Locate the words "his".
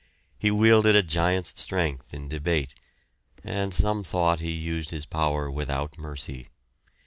4.89-5.05